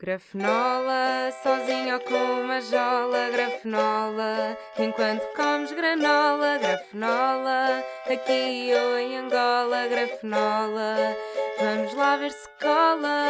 [0.00, 9.88] Grafenola, sozinho ou com uma jola, grafenola, enquanto comes granola, grafenola, aqui ou em Angola,
[9.88, 11.16] grafenola,
[11.58, 13.26] vamos lá ver se cola.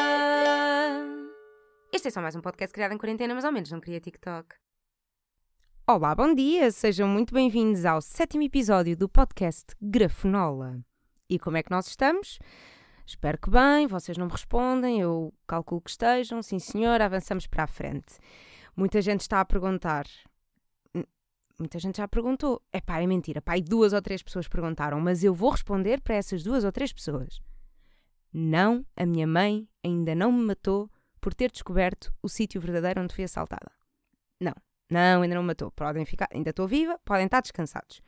[1.90, 4.54] Este é só mais um podcast criado em quarentena, mas ao menos não queria TikTok.
[5.86, 10.80] Olá, bom dia, sejam muito bem-vindos ao sétimo episódio do podcast Grafenola.
[11.30, 12.38] E como é que nós estamos?
[13.08, 16.42] Espero que bem, vocês não me respondem, eu calculo que estejam.
[16.42, 18.18] Sim, senhor, avançamos para a frente.
[18.76, 20.06] Muita gente está a perguntar.
[21.58, 22.60] Muita gente já perguntou.
[22.70, 23.40] É pá, é mentira.
[23.40, 26.92] Pai, duas ou três pessoas perguntaram, mas eu vou responder para essas duas ou três
[26.92, 27.40] pessoas.
[28.30, 33.14] Não, a minha mãe ainda não me matou por ter descoberto o sítio verdadeiro onde
[33.14, 33.72] fui assaltada.
[34.38, 34.52] Não,
[34.90, 35.70] não, ainda não me matou.
[35.70, 38.02] Podem ficar, ainda estou viva, podem estar descansados.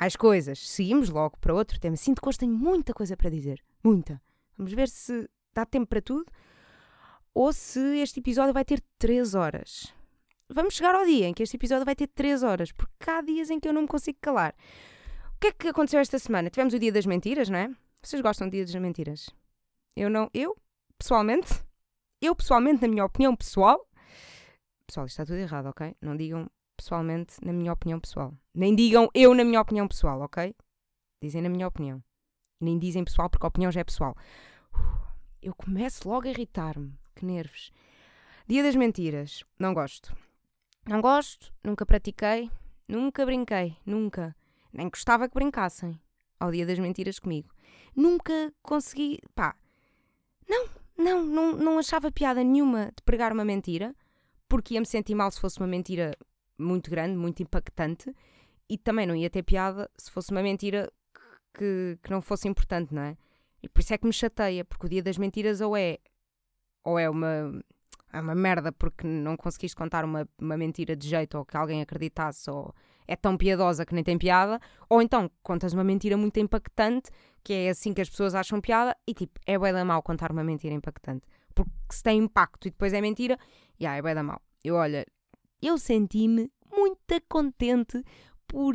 [0.00, 0.60] Mais coisas.
[0.70, 1.96] Seguimos logo para outro tema.
[1.96, 3.60] Sinto que hoje tenho muita coisa para dizer.
[3.82, 4.20] Muita.
[4.56, 6.26] Vamos ver se dá tempo para tudo
[7.32, 9.94] ou se este episódio vai ter 3 horas.
[10.48, 13.50] Vamos chegar ao dia em que este episódio vai ter 3 horas, porque há dias
[13.50, 14.54] em que eu não me consigo calar.
[15.36, 16.50] O que é que aconteceu esta semana?
[16.50, 17.74] Tivemos o dia das mentiras, não é?
[18.02, 19.30] Vocês gostam do dia das mentiras?
[19.96, 20.28] Eu não.
[20.34, 20.56] Eu,
[20.98, 21.62] pessoalmente,
[22.20, 23.88] eu pessoalmente, na minha opinião pessoal.
[24.86, 25.94] Pessoal, isto está tudo errado, ok?
[26.00, 28.34] Não digam pessoalmente na minha opinião pessoal.
[28.54, 30.54] Nem digam eu na minha opinião pessoal, ok?
[31.22, 32.02] Dizem na minha opinião.
[32.60, 34.16] Nem dizem pessoal porque a opinião já é pessoal.
[35.42, 36.92] Eu começo logo a irritar-me.
[37.14, 37.72] Que nervos.
[38.46, 39.42] Dia das mentiras.
[39.58, 40.14] Não gosto.
[40.86, 42.50] Não gosto, nunca pratiquei,
[42.88, 44.34] nunca brinquei, nunca.
[44.72, 46.00] Nem gostava que brincassem
[46.38, 47.50] ao dia das mentiras comigo.
[47.94, 49.20] Nunca consegui.
[49.34, 49.54] pá.
[50.48, 53.94] Não, não, não, não achava piada nenhuma de pregar uma mentira,
[54.48, 56.16] porque ia me sentir mal se fosse uma mentira
[56.58, 58.14] muito grande, muito impactante,
[58.68, 60.90] e também não ia ter piada se fosse uma mentira
[61.54, 63.16] que, que não fosse importante, não é?
[63.62, 65.98] E por isso é que me chateia, porque o dia das mentiras ou é
[66.82, 67.62] ou é uma,
[68.12, 71.82] é uma merda porque não conseguiste contar uma, uma mentira de jeito ou que alguém
[71.82, 72.74] acreditasse ou
[73.06, 77.10] é tão piedosa que nem tem piada, ou então contas uma mentira muito impactante
[77.42, 80.32] que é assim que as pessoas acham piada e tipo, é bem da mal contar
[80.32, 83.36] uma mentira impactante porque se tem impacto e depois é mentira,
[83.78, 84.40] já yeah, é bem da mal.
[84.62, 85.06] Eu olha,
[85.60, 88.02] eu senti-me muito contente
[88.46, 88.74] por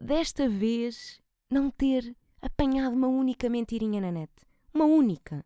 [0.00, 1.20] desta vez
[1.52, 4.32] não ter apanhado uma única mentirinha na net.
[4.72, 5.44] Uma única.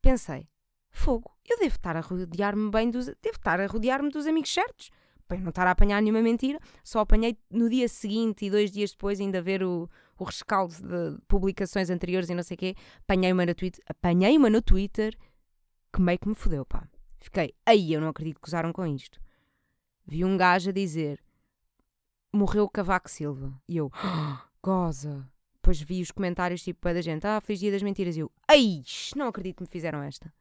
[0.00, 0.48] Pensei,
[0.90, 3.06] fogo, eu devo estar a rodear-me bem dos.
[3.06, 4.90] Devo estar a rodear-me dos amigos certos.
[5.28, 8.92] Para não estar a apanhar nenhuma mentira, só apanhei no dia seguinte e dois dias
[8.92, 12.74] depois, ainda ver o, o rescaldo de publicações anteriores e não sei o quê.
[13.00, 15.18] Apanhei uma no Twitter, apanhei uma no Twitter
[15.92, 16.88] que meio que me fodeu, pá.
[17.18, 19.20] Fiquei, aí eu não acredito que usaram com isto.
[20.06, 21.20] Vi um gajo a dizer:
[22.36, 23.52] morreu Cavaco Silva.
[23.68, 23.90] E eu,
[24.62, 25.28] goza.
[25.54, 28.16] Depois vi os comentários tipo da gente, ah, feliz dia das mentiras.
[28.16, 28.82] E eu, ai,
[29.16, 30.32] não acredito que me fizeram esta.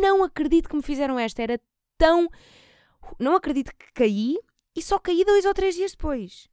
[0.00, 1.42] Não acredito que me fizeram esta.
[1.42, 1.60] Era
[1.96, 2.28] tão.
[3.18, 4.36] Não acredito que caí
[4.74, 6.48] e só caí dois ou três dias depois.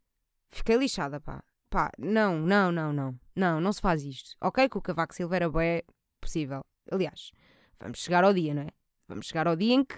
[0.50, 1.44] Fiquei lixada, pá.
[1.70, 3.20] Pá, não, não, não, não.
[3.36, 4.36] Não, não se faz isto.
[4.40, 5.84] Ok, que o Cavaco Silva era é
[6.22, 6.64] possível.
[6.92, 7.32] Aliás,
[7.80, 8.70] vamos chegar ao dia, não é?
[9.08, 9.96] Vamos chegar ao dia em que.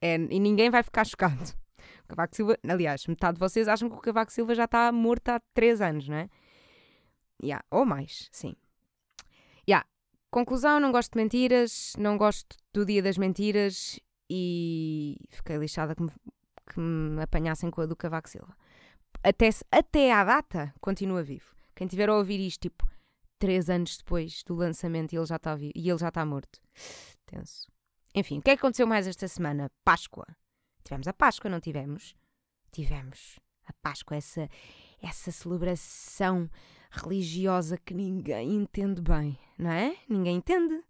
[0.00, 1.61] É, e ninguém vai ficar chocado.
[2.04, 5.28] O Cavaco Silva, aliás, metade de vocês acham que o Cavaco Silva já está morto
[5.28, 6.28] há 3 anos, não é?
[7.42, 8.54] Yeah, ou mais, sim.
[9.68, 9.86] Yeah.
[10.30, 14.00] Conclusão, não gosto de mentiras, não gosto do dia das mentiras
[14.30, 16.10] e fiquei lixada que me,
[16.72, 18.56] que me apanhassem com a do Cavaco Silva.
[19.22, 21.54] Até, até à data, continua vivo.
[21.74, 22.86] Quem tiver a ouvir isto, tipo,
[23.38, 26.60] 3 anos depois do lançamento ele já está vivo, e ele já está morto.
[27.26, 27.66] Tenso.
[28.14, 29.70] Enfim, o que é que aconteceu mais esta semana?
[29.84, 30.26] Páscoa.
[30.82, 32.14] Tivemos a Páscoa, não tivemos?
[32.70, 34.48] Tivemos a Páscoa, essa,
[35.02, 36.48] essa celebração
[36.90, 39.96] religiosa que ninguém entende bem, não é?
[40.08, 40.82] Ninguém entende.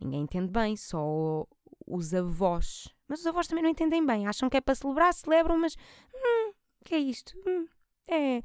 [0.00, 1.46] Ninguém entende bem, só
[1.86, 2.88] os avós.
[3.08, 4.26] Mas os avós também não entendem bem.
[4.26, 5.76] Acham que é para celebrar, celebram, mas.
[6.14, 6.52] Hum,
[6.84, 7.34] que é isto?
[7.46, 7.66] Hum,
[8.08, 8.42] é,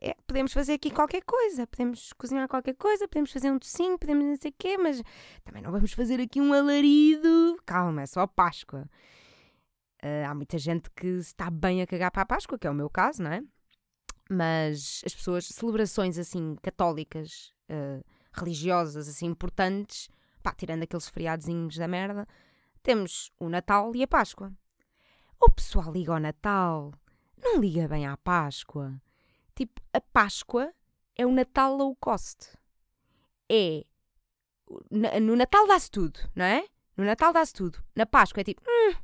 [0.00, 4.24] é, podemos fazer aqui qualquer coisa, podemos cozinhar qualquer coisa, podemos fazer um docinho, podemos
[4.24, 5.02] não sei o quê, mas
[5.44, 7.56] também não vamos fazer aqui um alarido.
[7.64, 8.88] Calma, é só Páscoa.
[10.04, 12.74] Uh, há muita gente que está bem a cagar para a Páscoa, que é o
[12.74, 13.42] meu caso, não é?
[14.28, 20.10] Mas as pessoas, celebrações assim católicas, uh, religiosas, assim importantes,
[20.42, 22.28] pá, tirando aqueles feriadozinhos da merda,
[22.82, 24.52] temos o Natal e a Páscoa.
[25.40, 26.92] O pessoal liga ao Natal,
[27.42, 29.00] não liga bem à Páscoa.
[29.54, 30.70] Tipo, a Páscoa
[31.16, 32.58] é o Natal low cost.
[33.48, 33.84] É.
[34.90, 36.66] No Natal dá-se tudo, não é?
[36.94, 37.82] No Natal dá-se tudo.
[37.96, 38.62] Na Páscoa é tipo.
[38.66, 38.94] Hum,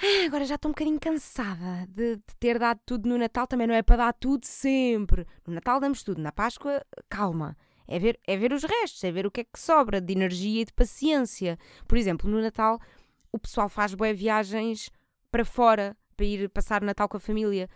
[0.00, 3.66] ah, agora já estou um bocadinho cansada de, de, ter dado tudo no Natal, também
[3.66, 5.26] não é para dar tudo sempre.
[5.46, 7.56] No Natal damos tudo, na Páscoa, calma.
[7.86, 10.62] É ver, é ver os restos, é ver o que é que sobra de energia
[10.62, 11.58] e de paciência.
[11.86, 12.78] Por exemplo, no Natal,
[13.32, 14.90] o pessoal faz boas viagens
[15.30, 17.68] para fora, para ir passar o Natal com a família.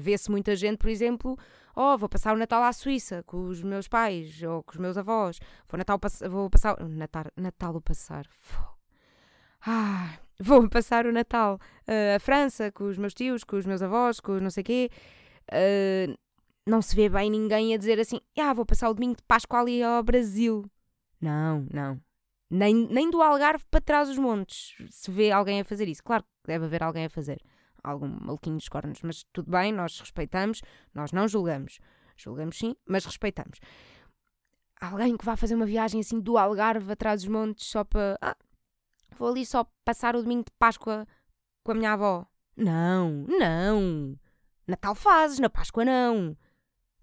[0.00, 1.38] Vê-se muita gente, por exemplo,
[1.74, 4.96] oh, vou passar o Natal à Suíça com os meus pais ou com os meus
[4.96, 5.38] avós.
[5.68, 5.98] Vou, Natal,
[6.28, 6.76] vou passar.
[6.80, 8.26] Natal, Natal o passar.
[9.64, 11.58] Ah, vou passar o Natal
[11.88, 14.90] uh, à França com os meus tios, com os meus avós, com não sei quê.
[15.50, 16.16] Uh,
[16.66, 19.60] não se vê bem ninguém a dizer assim: ah, vou passar o domingo de Páscoa
[19.60, 20.64] ali ao Brasil.
[21.20, 22.00] Não, não.
[22.50, 26.02] Nem, nem do Algarve para trás dos montes se vê alguém a fazer isso.
[26.02, 27.40] Claro que deve haver alguém a fazer.
[27.82, 29.00] Algum maluquinho dos cornos.
[29.02, 30.60] Mas tudo bem, nós respeitamos,
[30.94, 31.78] nós não julgamos.
[32.16, 33.58] Julgamos sim, mas respeitamos.
[34.80, 38.18] Alguém que vá fazer uma viagem assim do Algarve atrás dos montes só para.
[38.20, 38.36] Ah,
[39.16, 41.06] vou ali só passar o domingo de Páscoa
[41.64, 42.26] com a minha avó.
[42.56, 44.18] Não, não.
[44.66, 46.36] Natal fazes, na Páscoa não.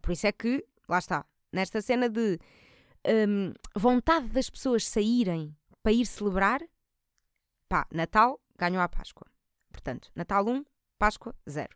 [0.01, 2.39] Por isso é que, lá está, nesta cena de
[3.07, 6.61] um, vontade das pessoas saírem para ir celebrar,
[7.67, 9.27] pá, Natal ganhou a Páscoa.
[9.71, 10.65] Portanto, Natal 1,
[10.97, 11.69] Páscoa 0.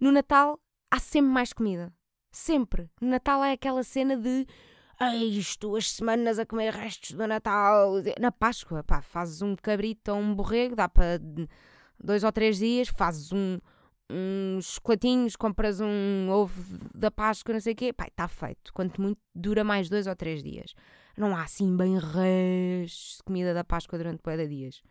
[0.00, 0.60] No Natal
[0.90, 1.92] há sempre mais comida.
[2.30, 2.90] Sempre.
[3.00, 4.46] No Natal é aquela cena de
[4.98, 7.92] Eis duas semanas a comer restos do Natal.
[8.18, 11.20] Na Páscoa, pá, fazes um cabrito ou um borrego, dá para
[12.02, 13.58] dois ou três dias, fazes um,
[14.10, 16.62] uns chocolatinhos, compras um ovo
[16.94, 18.72] da Páscoa, não sei o quê, pá, está feito.
[18.72, 20.74] Quanto muito, dura mais dois ou três dias.
[21.14, 24.82] Não há assim bem restos de comida da Páscoa durante boa dias.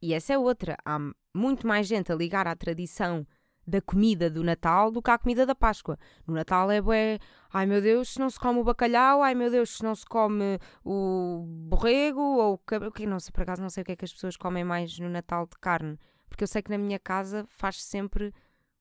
[0.00, 0.76] E essa é outra.
[0.84, 0.98] Há
[1.34, 3.26] muito mais gente a ligar à tradição
[3.66, 5.98] da comida do Natal do que à comida da Páscoa.
[6.26, 7.18] No Natal é bué,
[7.52, 10.04] ai meu Deus, se não se come o bacalhau, ai meu Deus, se não se
[10.04, 13.96] come o borrego ou o que não sei, por acaso não sei o que é
[13.96, 15.98] que as pessoas comem mais no Natal de carne.
[16.28, 18.32] Porque eu sei que na minha casa faz sempre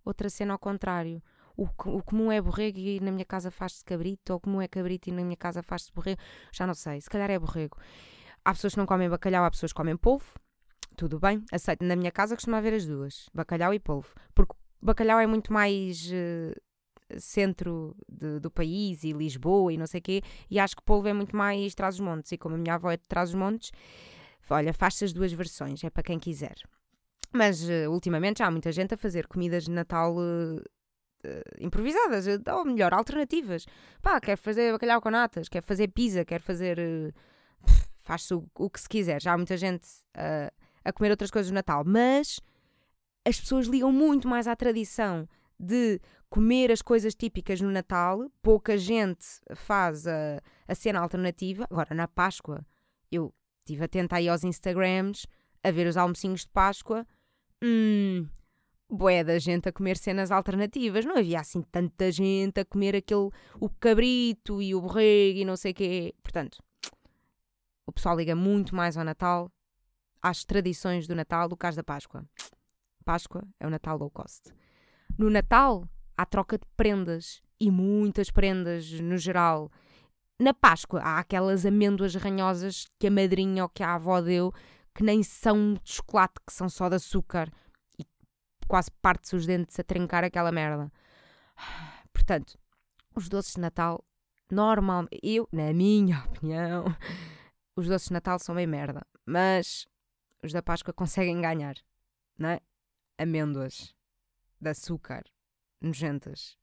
[0.06, 1.22] outra cena ao contrário.
[1.56, 4.68] O, o comum é borrego e na minha casa faz-se cabrito, ou o comum é
[4.68, 6.20] cabrito e na minha casa faz-se borrego.
[6.52, 7.78] Já não sei, se calhar é borrego.
[8.44, 10.26] Há pessoas que não comem bacalhau, há pessoas que comem polvo.
[10.98, 11.86] Tudo bem, aceito.
[11.86, 14.14] Na minha casa costuma haver as duas, bacalhau e polvo.
[14.34, 20.00] Porque bacalhau é muito mais uh, centro de, do país e Lisboa e não sei
[20.00, 22.32] o quê, e acho que polvo é muito mais Trás-os-Montes.
[22.32, 23.72] E como a minha avó é de Trás-os-Montes,
[24.50, 26.56] olha, faz-se as duas versões, é para quem quiser.
[27.34, 30.62] Mas uh, ultimamente já há muita gente a fazer comidas de Natal uh,
[31.60, 33.66] improvisadas, ou melhor, alternativas.
[34.02, 36.80] Pá, quer fazer bacalhau com natas, quer fazer pizza, quer fazer.
[38.02, 39.22] faz-se o, o, que se quiser.
[39.22, 39.88] Já há muita gente
[40.84, 42.40] a comer outras coisas no Natal, mas
[43.26, 45.28] as pessoas ligam muito mais à tradição
[45.60, 51.66] de comer as coisas típicas no Natal, pouca gente faz a, a cena alternativa.
[51.70, 52.66] Agora, na Páscoa,
[53.12, 55.28] eu estive atenta aí aos Instagrams,
[55.64, 57.06] a ver os almocinhos de Páscoa.
[57.64, 58.28] Hum,
[58.90, 61.06] boé da gente a comer cenas alternativas.
[61.06, 63.30] Não havia assim tanta gente a comer aquele,
[63.60, 66.16] o cabrito e o borrego e não sei o quê.
[66.24, 66.58] Portanto,
[67.86, 69.52] o pessoal liga muito mais ao Natal,
[70.22, 72.26] às tradições do Natal do que às da Páscoa.
[73.02, 74.52] Páscoa é o Natal low cost.
[75.18, 75.88] No Natal
[76.18, 79.72] há troca de prendas e muitas prendas no geral.
[80.40, 84.54] Na Páscoa há aquelas amêndoas ranhosas que a madrinha ou que a avó deu
[84.94, 87.52] que nem são de chocolate, que são só de açúcar
[87.98, 88.06] e
[88.68, 90.92] quase parte-se os dentes a trincar aquela merda.
[92.12, 92.58] Portanto,
[93.16, 94.04] os doces de Natal,
[94.52, 96.86] normal, eu, na minha opinião,
[97.76, 99.88] os doces de Natal são bem merda, mas
[100.44, 101.76] os da Páscoa conseguem ganhar,
[102.38, 102.60] não é?
[103.22, 103.94] Amêndoas
[104.60, 105.24] de açúcar
[105.80, 106.58] nojentas.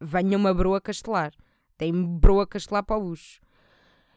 [0.00, 1.32] Venha uma broa castelar.
[1.76, 3.40] Tem broa castelar para o bucho.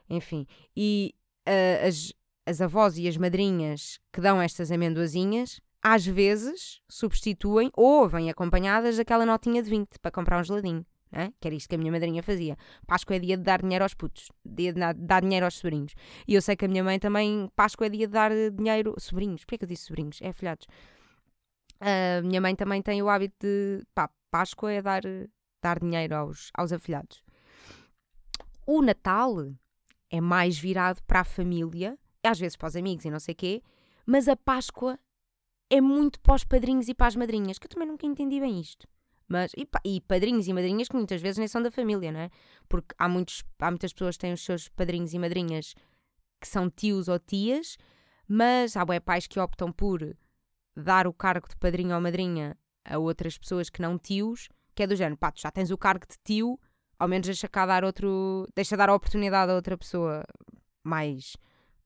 [0.10, 0.46] Enfim,
[0.76, 1.16] e
[1.48, 2.14] uh, as,
[2.46, 8.98] as avós e as madrinhas que dão estas amendoazinhas, às vezes substituem ou vêm acompanhadas
[8.98, 10.86] daquela notinha de 20 para comprar um geladinho.
[11.16, 11.32] É?
[11.40, 12.58] Que era isto que a minha madrinha fazia.
[12.88, 15.94] Páscoa é dia de dar dinheiro aos putos, dia de dar dinheiro aos sobrinhos.
[16.28, 18.96] E eu sei que a minha mãe também, Páscoa é dia de dar dinheiro.
[18.98, 20.20] Sobrinhos, porquê que eu disse sobrinhos?
[20.24, 20.66] É afilhados.
[21.80, 23.84] A minha mãe também tem o hábito de.
[23.94, 25.04] Pá, Páscoa é dar,
[25.62, 27.24] dar dinheiro aos, aos afilhados.
[28.66, 29.54] O Natal
[30.10, 33.62] é mais virado para a família, às vezes para os amigos e não sei quê,
[34.06, 34.98] mas a Páscoa
[35.70, 38.60] é muito para os padrinhos e para as madrinhas, que eu também nunca entendi bem
[38.60, 38.88] isto.
[39.28, 42.30] Mas, e, e, padrinhos e madrinhas que muitas vezes nem são da família, não é?
[42.68, 45.74] Porque há, muitos, há muitas pessoas que têm os seus padrinhos e madrinhas
[46.42, 47.78] que são tios ou tias,
[48.28, 50.16] mas há bué pais que optam por
[50.76, 54.88] dar o cargo de padrinho ou madrinha a outras pessoas que não tios, que é
[54.88, 56.60] do género, pá, tu já tens o cargo de tio,
[57.00, 60.24] ao menos deixa cá dar outro, deixa dar a oportunidade a outra pessoa
[60.84, 61.38] mais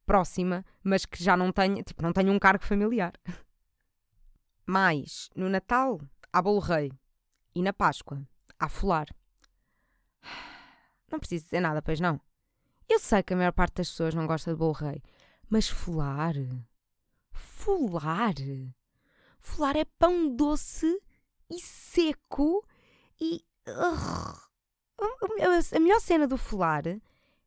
[0.05, 3.13] próxima, mas que já não tenha, tipo, não tenha um cargo familiar.
[4.65, 6.01] Mas, no Natal,
[6.31, 6.91] há bolo rei,
[7.57, 8.21] e na Páscoa,
[8.59, 9.07] há folar.
[11.11, 12.21] Não preciso dizer nada, pois não.
[12.87, 15.01] Eu sei que a maior parte das pessoas não gosta de bolo rei,
[15.49, 16.35] mas folar.
[17.31, 18.35] Folar.
[19.39, 21.01] Folar é pão doce
[21.49, 22.63] e seco
[23.19, 23.43] e.
[25.75, 26.83] a melhor cena do folar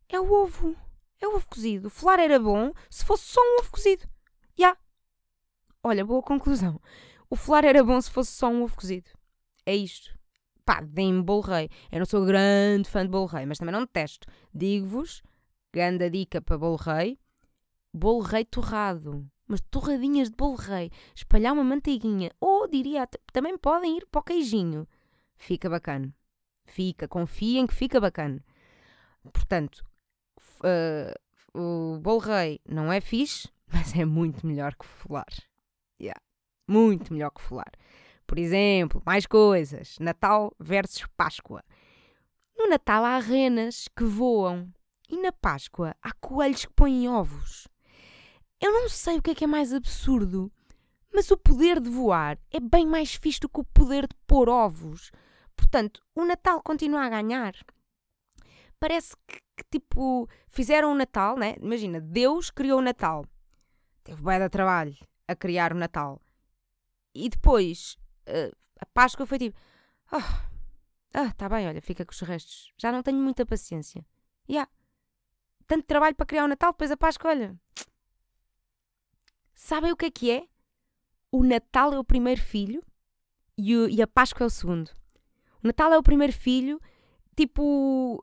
[0.09, 0.75] é o ovo.
[1.21, 1.87] É o ovo cozido.
[1.87, 4.03] O folar era bom se fosse só um ovo cozido.
[4.57, 4.69] Já.
[4.69, 4.81] Yeah.
[5.85, 6.81] Olha, boa conclusão.
[7.29, 9.09] O folar era bom se fosse só um ovo cozido.
[9.71, 10.19] É isto.
[10.65, 11.71] Pá, deem-me bolo rei.
[11.93, 14.27] Eu não sou grande fã de bolo rei, mas também não detesto.
[14.53, 15.23] Digo-vos,
[15.73, 17.17] grande dica para bolo rei,
[17.95, 19.25] bolo rei torrado.
[19.47, 20.91] Mas torradinhas de bolo rei.
[21.15, 22.33] Espalhar uma manteiguinha.
[22.41, 24.89] Ou, diria, também podem ir para o queijinho.
[25.37, 26.13] Fica bacana.
[26.67, 28.45] Fica, confiem que fica bacana.
[29.33, 29.87] Portanto,
[30.65, 31.57] uh,
[31.95, 35.33] o bolo rei não é fixe, mas é muito melhor que folar.
[36.03, 36.21] Yeah.
[36.67, 37.71] Muito melhor que folar.
[38.31, 39.99] Por exemplo, mais coisas.
[39.99, 41.65] Natal versus Páscoa.
[42.57, 44.73] No Natal há renas que voam.
[45.09, 47.67] E na Páscoa há coelhos que põem ovos.
[48.61, 50.49] Eu não sei o que é que é mais absurdo,
[51.13, 54.49] mas o poder de voar é bem mais fixe do que o poder de pôr
[54.49, 55.11] ovos.
[55.57, 57.55] Portanto, o Natal continua a ganhar.
[58.79, 61.57] Parece que, que tipo, fizeram o Natal, né?
[61.61, 63.27] Imagina, Deus criou o Natal.
[64.05, 64.97] Teve bem de trabalho
[65.27, 66.23] a criar o Natal.
[67.13, 69.59] E depois, uh, a Páscoa foi tipo,
[70.13, 70.51] ah,
[71.15, 72.73] ah, tá bem, olha, fica com os restos.
[72.77, 74.05] Já não tenho muita paciência.
[74.49, 74.71] E yeah.
[75.67, 77.57] tanto trabalho para criar o Natal, depois a Páscoa, olha.
[79.55, 80.47] Sabem o que é que é?
[81.31, 82.83] O Natal é o primeiro filho
[83.57, 84.91] e, o, e a Páscoa é o segundo.
[85.63, 86.81] O Natal é o primeiro filho,
[87.37, 88.23] tipo,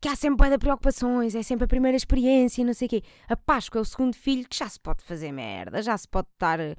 [0.00, 3.02] que há sempre boia de preocupações, é sempre a primeira experiência, não sei o quê.
[3.28, 6.28] A Páscoa é o segundo filho que já se pode fazer merda, já se pode
[6.32, 6.74] estar eh,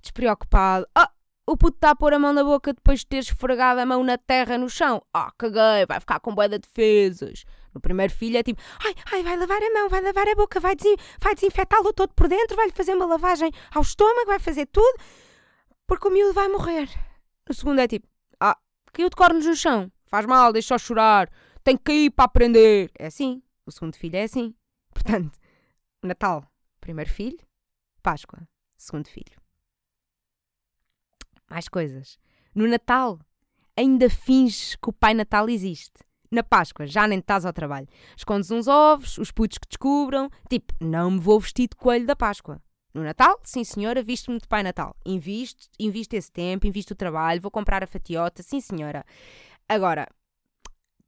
[0.00, 0.86] despreocupado.
[0.94, 1.12] Ah,
[1.50, 4.04] o puto está a pôr a mão na boca depois de ter esfregado a mão
[4.04, 5.02] na terra no chão.
[5.12, 7.44] Ah, caguei, vai ficar com boia de defesas.
[7.74, 10.60] No primeiro filho é tipo, ai, ai, vai lavar a mão, vai lavar a boca,
[10.60, 14.66] vai, desin vai desinfetá-lo todo por dentro, vai-lhe fazer uma lavagem ao estômago, vai fazer
[14.66, 14.96] tudo,
[15.88, 16.88] porque o miúdo vai morrer.
[17.48, 18.06] No segundo é tipo,
[18.38, 18.56] ah,
[18.92, 21.28] caiu de cornos no chão, faz mal, deixa-o chorar,
[21.64, 22.92] tem que cair para aprender.
[22.96, 24.54] É assim, o segundo filho é assim.
[24.94, 25.36] Portanto,
[26.04, 26.48] Natal,
[26.80, 27.38] primeiro filho,
[28.02, 28.38] Páscoa,
[28.76, 29.39] segundo filho.
[31.50, 32.16] Mais coisas.
[32.54, 33.18] No Natal,
[33.76, 36.04] ainda finges que o Pai Natal existe.
[36.30, 37.88] Na Páscoa, já nem estás ao trabalho.
[38.16, 40.30] Escondes uns ovos, os putos que descubram.
[40.48, 42.62] Tipo, não me vou vestir de coelho da Páscoa.
[42.94, 44.94] No Natal, sim senhora, visto-me de Pai Natal.
[45.04, 49.04] Invisto, invisto esse tempo, invisto o trabalho, vou comprar a fatiota, sim senhora.
[49.68, 50.08] Agora,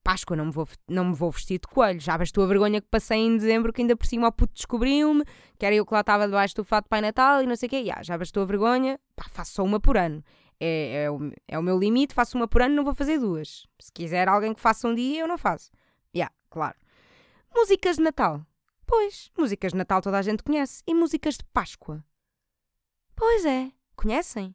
[0.03, 2.01] Páscoa não me vou, não me vou vestir de coelho.
[2.01, 5.25] Já bastou a vergonha que passei em dezembro, que ainda por cima o puto descobriu-me,
[5.59, 7.67] que era eu que lá estava debaixo do fato de Pai Natal e não sei
[7.67, 7.85] o quê.
[7.85, 8.99] Já, já bastou a vergonha.
[9.15, 10.23] Pá, faço só uma por ano.
[10.61, 13.67] É, é, o, é o meu limite, faço uma por ano, não vou fazer duas.
[13.81, 15.71] Se quiser alguém que faça um dia, eu não faço.
[16.15, 16.77] Já, yeah, claro.
[17.55, 18.47] Músicas de Natal.
[18.87, 20.83] Pois, músicas de Natal toda a gente conhece.
[20.87, 22.05] E músicas de Páscoa?
[23.17, 23.73] Pois é.
[23.97, 24.55] Conhecem?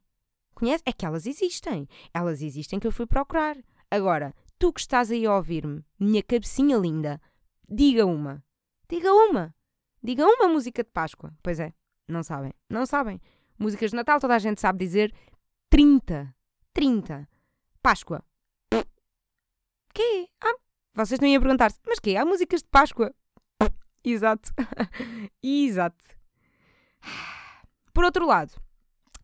[0.54, 0.82] Conhece?
[0.86, 1.88] É que elas existem.
[2.12, 3.56] Elas existem que eu fui procurar.
[3.90, 7.20] Agora, tu que estás aí a ouvir-me, minha cabecinha linda,
[7.68, 8.42] diga uma.
[8.88, 9.54] Diga uma.
[10.02, 11.32] Diga uma música de Páscoa.
[11.42, 11.72] Pois é,
[12.06, 12.52] não sabem.
[12.68, 13.20] Não sabem.
[13.58, 15.14] Músicas de Natal toda a gente sabe dizer
[15.70, 16.34] 30.
[16.72, 17.28] 30.
[17.82, 18.24] Páscoa.
[19.92, 20.28] Quê?
[20.40, 20.54] Ah,
[20.94, 22.16] vocês não iam perguntar-se, mas quê?
[22.16, 23.14] Há músicas de Páscoa?
[24.04, 24.52] Exato.
[25.42, 26.04] Exato.
[27.92, 28.52] Por outro lado,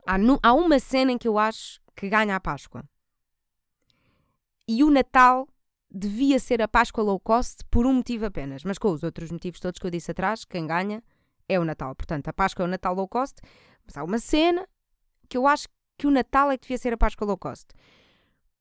[0.06, 2.84] há, há uma cena em que eu acho que ganha a Páscoa.
[4.66, 5.46] E o Natal
[5.90, 9.60] devia ser a Páscoa low cost por um motivo apenas, mas com os outros motivos
[9.60, 11.02] todos que eu disse atrás, quem ganha
[11.48, 11.94] é o Natal.
[11.94, 13.40] Portanto, a Páscoa é o Natal low cost,
[13.86, 14.66] mas há uma cena
[15.28, 17.68] que eu acho que o Natal é que devia ser a Páscoa low cost.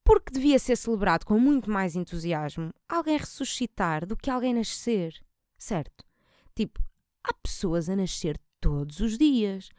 [0.04, 5.24] Porque devia ser celebrado com muito mais entusiasmo alguém ressuscitar do que alguém nascer,
[5.58, 6.06] certo?
[6.54, 6.82] Tipo,
[7.24, 9.70] há pessoas a nascer todos os dias.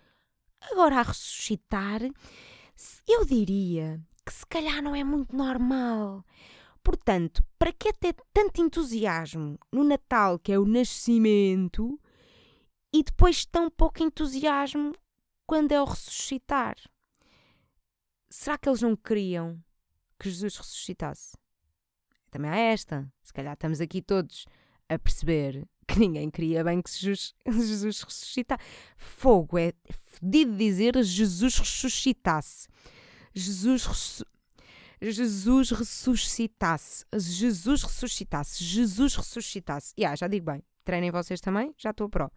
[0.72, 2.00] Agora, a ressuscitar,
[3.06, 6.24] eu diria que se calhar não é muito normal.
[6.82, 11.98] Portanto, para que ter tanto entusiasmo no Natal, que é o nascimento,
[12.92, 14.92] e depois tão pouco entusiasmo
[15.46, 16.76] quando é o ressuscitar?
[18.28, 19.62] Será que eles não queriam
[20.18, 21.36] que Jesus ressuscitasse?
[22.30, 23.10] Também há esta.
[23.22, 24.44] Se calhar estamos aqui todos
[24.88, 28.62] a perceber que ninguém queria bem que Jesus, ressuscitasse.
[28.96, 32.68] Fogo, é fedido dizer Jesus ressuscitasse.
[33.34, 34.24] Jesus
[35.00, 37.04] Jesus ressuscitasse.
[37.12, 38.64] Jesus ressuscitasse.
[38.64, 39.92] Jesus ressuscitasse.
[39.98, 40.62] Yeah, já digo bem.
[40.84, 42.30] Treinem vocês também, já estou pró.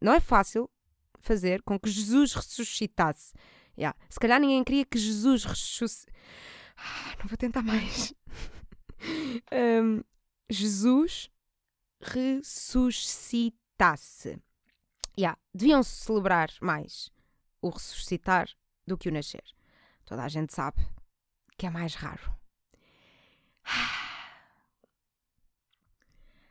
[0.00, 0.68] Não é fácil
[1.20, 3.32] fazer com que Jesus ressuscitasse.
[3.78, 3.96] Yeah.
[4.08, 6.06] Se calhar ninguém queria que Jesus ressuscitasse.
[6.76, 8.12] Ah, não vou tentar mais.
[9.82, 10.02] um,
[10.50, 11.30] Jesus
[12.00, 13.52] ressuscitasse.
[15.18, 17.10] Yeah, deviam celebrar mais
[17.62, 18.50] o ressuscitar
[18.86, 19.55] do que o nascer.
[20.06, 20.86] Toda a gente sabe
[21.58, 22.32] que é mais raro.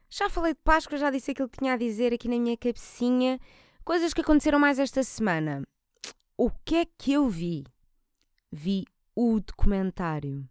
[0.09, 3.37] Já falei de Páscoa, já disse aquilo que tinha a dizer aqui na minha cabecinha.
[3.83, 5.61] Coisas que aconteceram mais esta semana.
[6.37, 7.65] O que é que eu vi?
[8.49, 10.47] Vi o documentário.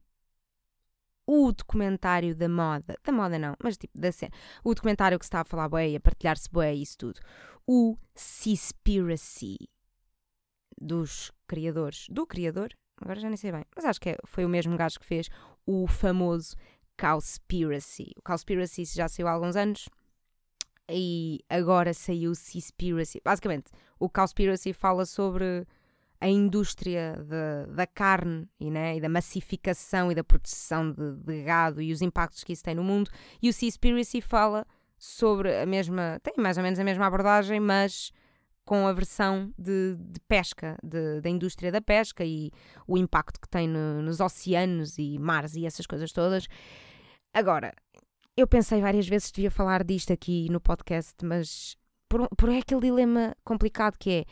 [1.26, 2.94] O documentário da moda.
[3.02, 4.32] Da moda não, mas tipo da cena.
[4.62, 7.20] O documentário que se está a falar bem, a partilhar-se bem, isso tudo.
[7.66, 9.56] O Seaspiracy.
[10.78, 12.06] Dos criadores.
[12.10, 12.74] Do criador?
[13.00, 13.64] Agora já nem sei bem.
[13.74, 15.28] Mas acho que é, foi o mesmo gajo que fez
[15.66, 16.56] o famoso
[16.98, 18.12] Cowspiracy.
[18.16, 19.88] O Cowspiracy já saiu há alguns anos
[20.88, 23.20] e agora saiu o Seaspiracy.
[23.24, 25.66] Basicamente, o Cowspiracy fala sobre
[26.20, 31.42] a indústria de, da carne e, né, e, da massificação e da produção de, de,
[31.42, 33.10] gado e os impactos que isso tem no mundo.
[33.42, 34.66] E o Seaspiracy fala
[34.98, 38.12] sobre a mesma, tem mais ou menos a mesma abordagem, mas
[38.64, 42.50] com a versão de, de pesca, de, da indústria da pesca e
[42.86, 46.46] o impacto que tem no, nos oceanos e mares e essas coisas todas.
[47.32, 47.72] Agora,
[48.36, 51.76] eu pensei várias vezes que devia falar disto aqui no podcast, mas
[52.08, 54.24] por, por é aquele dilema complicado que é.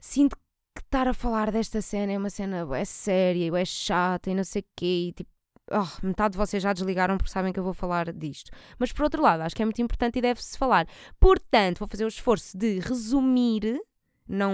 [0.00, 4.34] Sinto que estar a falar desta cena é uma cena é séria, é chata e
[4.34, 5.30] não sei o quê, e tipo,
[5.74, 8.50] oh, metade de vocês já desligaram porque sabem que eu vou falar disto.
[8.78, 10.86] Mas por outro lado, acho que é muito importante e deve-se falar.
[11.18, 13.80] Portanto, vou fazer o esforço de resumir.
[14.26, 14.52] Não,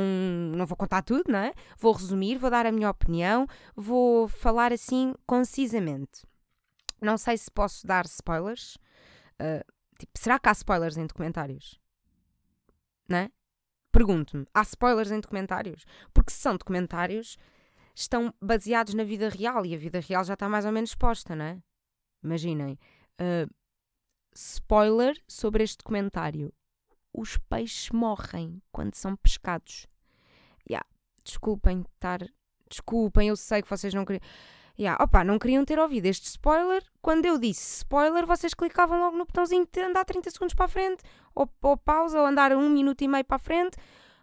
[0.56, 1.52] não vou contar tudo, não é?
[1.78, 3.46] Vou resumir, vou dar a minha opinião,
[3.76, 6.26] vou falar assim concisamente.
[7.00, 8.76] Não sei se posso dar spoilers.
[9.40, 9.64] Uh,
[9.98, 11.78] tipo, será que há spoilers em documentários?
[13.08, 13.30] Não é?
[13.92, 15.84] Pergunto-me, há spoilers em documentários?
[16.12, 17.36] Porque se são documentários,
[17.94, 21.34] estão baseados na vida real e a vida real já está mais ou menos exposta,
[21.34, 21.58] não é?
[22.22, 22.78] Imaginem.
[23.20, 23.50] Uh,
[24.34, 26.52] spoiler sobre este documentário.
[27.12, 29.86] Os peixes morrem quando são pescados.
[30.68, 30.86] Yeah,
[31.24, 32.20] desculpem estar.
[32.68, 34.22] Desculpem, eu sei que vocês não queriam.
[34.78, 36.82] Yeah, opa, não queriam ter ouvido este spoiler.
[37.02, 40.68] Quando eu disse spoiler, vocês clicavam logo no botãozinho de andar 30 segundos para a
[40.68, 41.02] frente,
[41.34, 43.76] ou, ou pausa, ou andar um minuto e meio para a frente.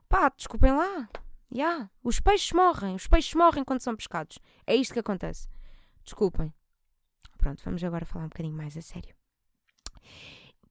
[0.08, 1.10] Pá, desculpem lá.
[1.54, 4.38] Yeah, os peixes morrem, os peixes morrem quando são pescados.
[4.66, 5.48] É isto que acontece.
[6.04, 6.54] Desculpem.
[7.38, 9.16] Pronto, vamos agora falar um bocadinho mais a sério.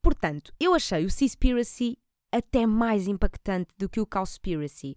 [0.03, 1.99] Portanto, eu achei o Seaspiracy
[2.31, 4.95] até mais impactante do que o Cowspiracy.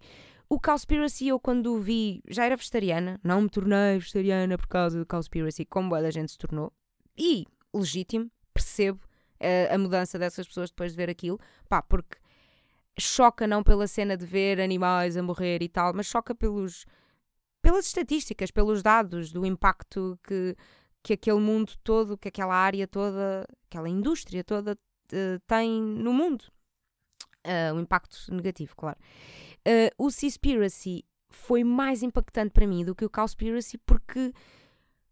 [0.48, 4.98] O Cowspiracy, eu quando o vi, já era vegetariana, não me tornei vegetariana por causa
[4.98, 6.72] do Cowspiracy, como a gente se tornou.
[7.16, 9.00] E, legítimo, percebo
[9.40, 11.38] uh, a mudança dessas pessoas depois de ver aquilo,
[11.68, 12.18] pá, porque
[12.98, 16.84] choca não pela cena de ver animais a morrer e tal, mas choca pelos,
[17.62, 20.56] pelas estatísticas, pelos dados do impacto que,
[21.02, 26.44] que aquele mundo todo, que aquela área toda, aquela indústria toda uh, tem no mundo.
[27.46, 28.98] Uh, um impacto negativo, claro.
[29.66, 34.32] Uh, o Seaspiracy foi mais impactante para mim do que o Cowspiracy porque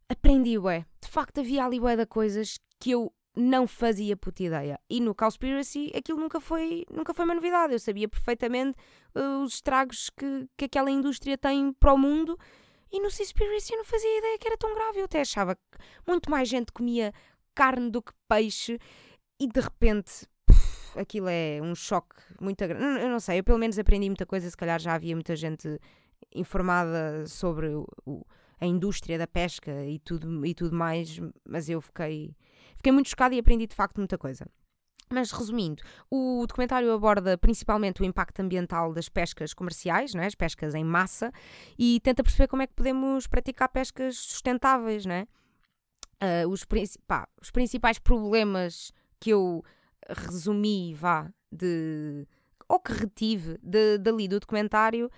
[0.08, 0.84] aprendi, ué.
[1.02, 4.80] De facto, havia ali ué de coisas que eu não fazia puta ideia.
[4.90, 7.72] E no Cowspiracy aquilo nunca foi, nunca foi uma novidade.
[7.72, 8.76] Eu sabia perfeitamente
[9.14, 12.36] uh, os estragos que, que aquela indústria tem para o mundo.
[12.90, 14.98] E no Seaspiracy eu não fazia ideia que era tão grave.
[14.98, 17.12] Eu até achava que muito mais gente comia
[17.54, 18.78] carne do que peixe.
[19.38, 23.02] E de repente, puf, aquilo é um choque muito grande.
[23.02, 24.50] Eu não sei, eu pelo menos aprendi muita coisa.
[24.50, 25.80] Se calhar já havia muita gente
[26.34, 28.26] informada sobre o, o,
[28.60, 31.20] a indústria da pesca e tudo, e tudo mais.
[31.46, 32.34] Mas eu fiquei
[32.78, 34.46] Fiquei muito chocada e aprendi de facto muita coisa.
[35.10, 40.26] Mas resumindo, o documentário aborda principalmente o impacto ambiental das pescas comerciais, não é?
[40.26, 41.32] as pescas em massa,
[41.76, 45.04] e tenta perceber como é que podemos praticar pescas sustentáveis.
[45.04, 45.26] Não é?
[46.22, 46.64] Uh, os,
[47.06, 49.64] pá, os principais problemas que eu
[50.08, 52.24] resumi, vá, de,
[52.68, 55.10] ou que retive de, dali do documentário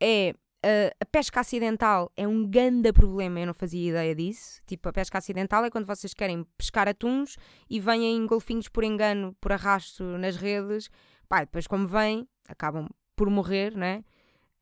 [0.00, 0.34] é
[0.64, 4.62] Uh, a pesca acidental é um grande problema, eu não fazia ideia disso.
[4.66, 7.36] Tipo, a pesca acidental é quando vocês querem pescar atuns
[7.68, 10.88] e vêm golfinhos por engano, por arrasto nas redes.
[11.28, 14.02] Pá, depois como vêm, acabam por morrer, né?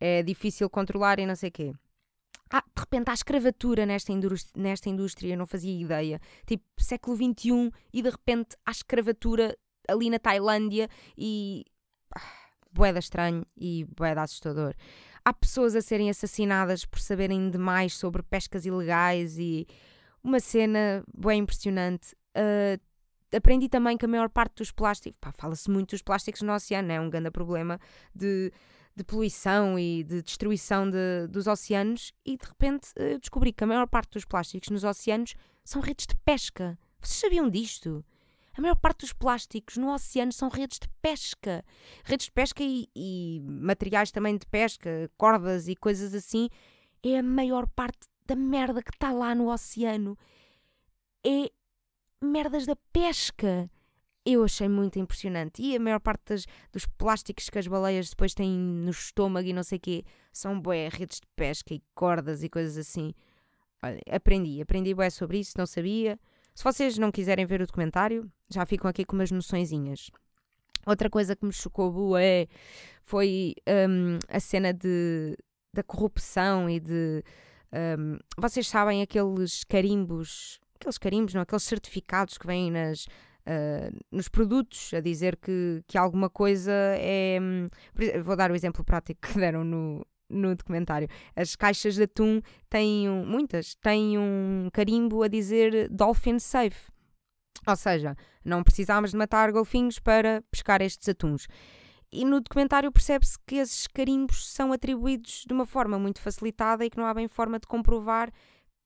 [0.01, 1.73] É difícil controlar e não sei o quê.
[2.51, 6.21] Ah, de repente há escravatura nesta indústria, nesta indústria, eu não fazia ideia.
[6.45, 9.57] Tipo, século XXI e de repente há escravatura
[9.89, 11.65] ali na Tailândia e...
[12.13, 14.75] Ah, boeda estranho e boeda assustador
[15.25, 19.67] há pessoas a serem assassinadas por saberem demais sobre pescas ilegais e
[20.23, 22.15] uma cena bem impressionante.
[22.37, 22.81] Uh,
[23.37, 27.01] aprendi também que a maior parte dos plásticos, fala-se muito dos plásticos no oceano, é
[27.01, 27.79] um grande problema
[28.15, 28.53] de,
[28.95, 32.89] de poluição e de destruição de, dos oceanos, e de repente
[33.21, 36.79] descobri que a maior parte dos plásticos nos oceanos são redes de pesca.
[37.01, 38.05] Vocês sabiam disto?
[38.57, 41.65] A maior parte dos plásticos no oceano são redes de pesca.
[42.05, 46.49] Redes de pesca e, e materiais também de pesca, cordas e coisas assim.
[47.03, 50.19] É a maior parte da merda que está lá no oceano.
[51.25, 51.51] É
[52.21, 53.71] merdas da pesca.
[54.25, 55.61] Eu achei muito impressionante.
[55.63, 59.53] E a maior parte das, dos plásticos que as baleias depois têm no estômago e
[59.53, 63.13] não sei o quê são bué, redes de pesca e cordas e coisas assim.
[63.83, 66.19] Olha, aprendi, aprendi bué sobre isso, não sabia.
[66.55, 70.11] Se vocês não quiserem ver o documentário, já ficam aqui com umas noçõezinhas.
[70.87, 72.49] Outra coisa que me chocou bué
[73.03, 73.55] foi
[73.89, 75.37] um, a cena de,
[75.73, 77.23] da corrupção e de...
[77.73, 83.07] Um, vocês sabem aqueles carimbos, aqueles carimbos, não, aqueles certificados que vêm nas,
[83.47, 87.39] uh, nos produtos a dizer que, que alguma coisa é.
[87.41, 87.69] Hum,
[88.23, 91.09] vou dar o exemplo prático que deram no, no documentário.
[91.35, 96.92] As caixas de atum têm muitas, têm um carimbo a dizer Dolphin Safe.
[97.67, 101.47] Ou seja, não precisamos de matar golfinhos para pescar estes atuns.
[102.13, 106.91] E no documentário percebe-se que esses carimbos são atribuídos de uma forma muito facilitada e
[106.91, 108.31] que não há bem forma de comprovar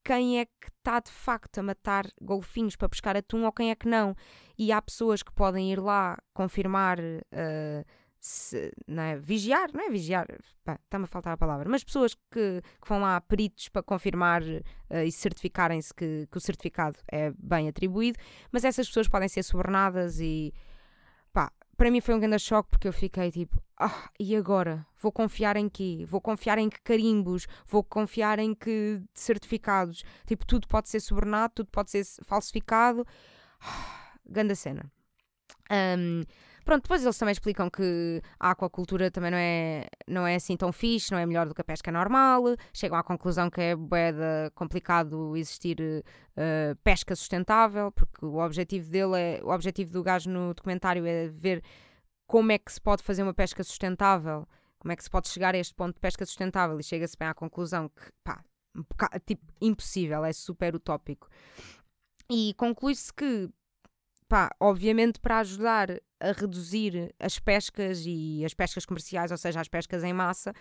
[0.04, 3.74] quem é que está de facto a matar golfinhos para pescar atum ou quem é
[3.74, 4.14] que não.
[4.56, 7.00] E há pessoas que podem ir lá confirmar.
[7.00, 7.84] Uh,
[8.20, 9.16] se, não é?
[9.16, 10.26] vigiar, não é vigiar,
[10.85, 15.02] está-me a faltar a palavra, mas pessoas que, que vão lá peritos para confirmar uh,
[15.05, 18.18] e certificarem-se que, que, o certificado é bem atribuído,
[18.50, 20.52] mas essas pessoas podem ser subornadas e
[21.33, 24.87] pá, para mim foi um grande choque porque eu fiquei tipo, ah, e agora?
[24.96, 26.05] Vou confiar em quê?
[26.09, 27.46] Vou confiar em que carimbos?
[27.66, 30.02] Vou confiar em que certificados?
[30.26, 33.07] Tipo, tudo pode ser subornado, tudo pode ser falsificado.
[33.61, 34.90] Ah, ganda cena.
[35.70, 36.22] Um,
[36.66, 40.72] Pronto, depois eles também explicam que a aquacultura também não é, não é assim tão
[40.72, 42.42] fixe, não é melhor do que a pesca normal.
[42.74, 49.16] Chegam à conclusão que é boeda complicado existir uh, pesca sustentável, porque o objetivo dele
[49.16, 51.62] é, o objetivo do gajo no documentário é ver
[52.26, 54.44] como é que se pode fazer uma pesca sustentável,
[54.81, 57.29] como é que se pode chegar a este ponto de pesca sustentável e chega-se bem
[57.29, 58.44] à conclusão que, pá,
[59.24, 61.29] tipo, impossível, é super utópico.
[62.29, 63.48] E conclui-se que
[64.28, 69.68] pá, obviamente para ajudar a reduzir as pescas e as pescas comerciais, ou seja, as
[69.68, 70.52] pescas em massa,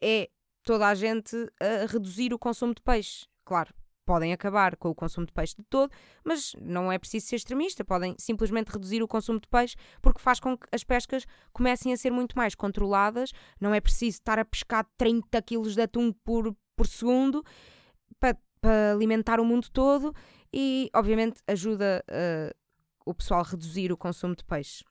[0.00, 0.28] é
[0.62, 3.26] toda a gente a reduzir o consumo de peixe.
[3.44, 5.90] Claro, podem acabar com o consumo de peixe de todo,
[6.24, 10.38] mas não é preciso ser extremista, podem simplesmente reduzir o consumo de peixe porque faz
[10.40, 14.44] com que as pescas comecem a ser muito mais controladas, não é preciso estar a
[14.44, 17.44] pescar 30 kg de atum por, por segundo
[18.18, 20.14] para, para alimentar o mundo todo
[20.52, 22.63] e, obviamente, ajuda a
[23.04, 24.84] o pessoal reduzir o consumo de peixe.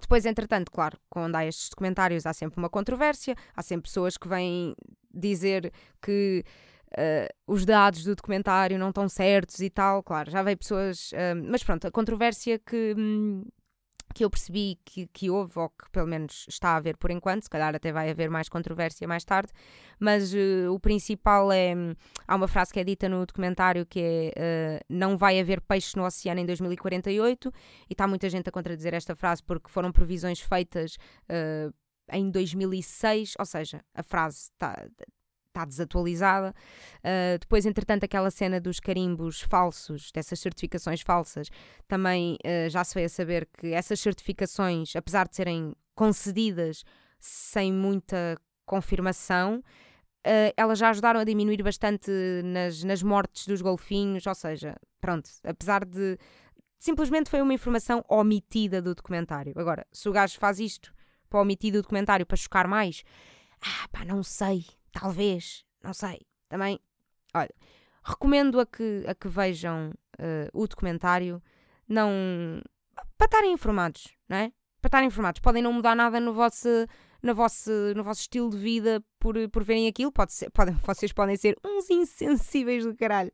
[0.00, 4.26] Depois, entretanto, claro, quando há estes documentários há sempre uma controvérsia, há sempre pessoas que
[4.26, 4.74] vêm
[5.12, 6.44] dizer que
[6.90, 10.02] uh, os dados do documentário não estão certos e tal.
[10.02, 11.12] Claro, já veio pessoas.
[11.12, 13.44] Uh, mas pronto, a controvérsia que, hum,
[14.14, 17.42] que eu percebi que, que houve, ou que pelo menos está a haver por enquanto,
[17.42, 19.52] se calhar até vai haver mais controvérsia mais tarde,
[19.98, 21.74] mas uh, o principal é.
[21.74, 21.94] Hum,
[22.26, 25.96] há uma frase que é dita no documentário que é: uh, Não vai haver peixe
[25.96, 27.52] no oceano em 2048,
[27.90, 30.96] e está muita gente a contradizer esta frase porque foram previsões feitas.
[31.28, 31.74] Uh,
[32.12, 34.86] em 2006, ou seja, a frase está
[35.54, 36.54] está desatualizada.
[36.98, 41.48] Uh, depois, entretanto, aquela cena dos carimbos falsos, dessas certificações falsas,
[41.86, 46.84] também uh, já se veio a saber que essas certificações, apesar de serem concedidas
[47.20, 48.36] sem muita
[48.66, 49.62] confirmação,
[50.26, 52.10] uh, elas já ajudaram a diminuir bastante
[52.42, 56.18] nas, nas mortes dos golfinhos, ou seja, pronto, apesar de.
[56.78, 59.54] Simplesmente foi uma informação omitida do documentário.
[59.56, 60.92] Agora, se o gajo faz isto
[61.30, 63.02] para omitir do documentário para chocar mais,
[63.62, 66.20] ah, pá, não sei, Talvez, não sei.
[66.48, 66.78] Também,
[67.34, 67.52] olha,
[68.04, 71.42] recomendo a que, a que vejam uh, o documentário,
[71.88, 72.62] não.
[73.18, 74.52] para estarem informados, não é?
[74.80, 75.40] Para estarem informados.
[75.40, 76.68] Podem não mudar nada no vosso,
[77.20, 80.12] no vosso, no vosso estilo de vida por, por verem aquilo.
[80.12, 83.32] Pode ser, podem, vocês podem ser uns insensíveis do caralho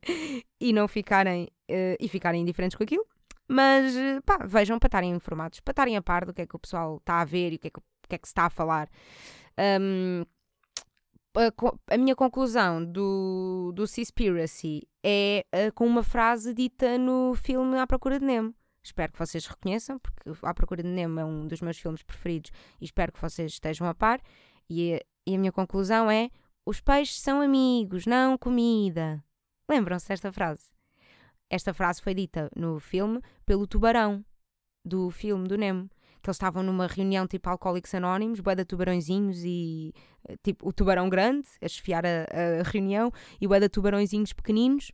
[0.59, 3.05] e não ficarem, uh, e ficarem indiferentes com aquilo.
[3.47, 3.93] Mas,
[4.25, 6.97] pá, vejam para estarem informados, para estarem a par do que é que o pessoal
[6.97, 8.89] está a ver e o que é que, que, é que se está a falar.
[9.79, 10.23] Um,
[11.35, 17.77] a, a, minha conclusão do, do Seaspiracy é uh, com uma frase dita no filme
[17.77, 18.53] À Procura de Nemo.
[18.83, 22.51] Espero que vocês reconheçam, porque À Procura de Nemo é um dos meus filmes preferidos
[22.79, 24.19] e espero que vocês estejam a par.
[24.69, 26.29] E, e a minha conclusão é:
[26.65, 29.23] os peixes são amigos, não comida.
[29.69, 30.71] Lembram-se desta frase?
[31.49, 34.25] Esta frase foi dita no filme pelo tubarão
[34.85, 35.89] do filme do Nemo
[36.21, 39.93] que eles estavam numa reunião tipo Alcoólicos Anónimos, bué de tubarõezinhos e
[40.27, 42.27] eh, tipo o tubarão grande a esfiar a,
[42.59, 44.91] a reunião e bué de tubarõezinhos pequeninos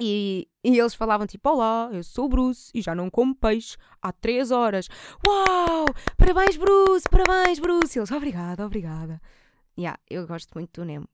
[0.00, 3.76] E, e eles falavam tipo: Olá, eu sou o Bruce e já não como peixe
[4.00, 4.88] há três horas.
[5.26, 5.86] Uau!
[6.16, 7.04] Parabéns, Bruce!
[7.10, 7.98] Parabéns, Bruce!
[7.98, 9.20] E eles: Obrigada, obrigada.
[9.76, 11.08] Yeah, eu gosto muito do Nemo.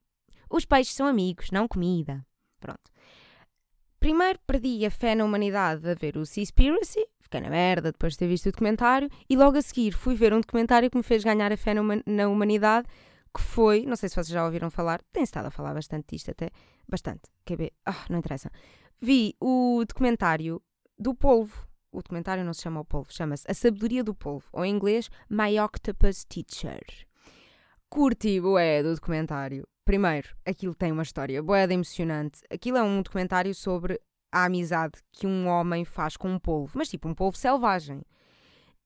[0.51, 2.25] Os peixes são amigos, não comida.
[2.61, 2.91] Pronto.
[3.99, 8.21] Primeiro perdi a fé na humanidade a ver o Seaspiracy, fiquei na merda depois de
[8.21, 11.25] ter visto o documentário, e logo a seguir fui ver um documentário que me fez
[11.25, 12.87] ganhar a fé na humanidade,
[13.35, 16.31] que foi, não sei se vocês já ouviram falar, tem estado a falar bastante disto
[16.31, 16.51] até,
[16.89, 18.51] bastante, quer ver, ah, não interessa.
[19.01, 20.63] Vi o documentário
[20.97, 24.65] do polvo, o documentário não se chama o polvo, chama-se A Sabedoria do Polvo, ou
[24.65, 26.85] em inglês My Octopus Teacher.
[27.89, 29.67] Curti, bué, do documentário.
[29.85, 32.41] Primeiro, aquilo tem uma história boa emocionante.
[32.51, 34.01] Aquilo é um documentário sobre
[34.35, 38.03] a amizade que um homem faz com um polvo, mas tipo um polvo selvagem.